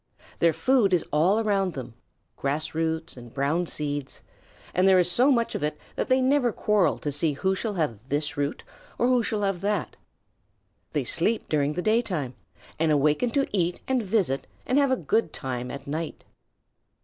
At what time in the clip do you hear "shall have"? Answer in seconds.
7.53-7.99, 9.21-9.61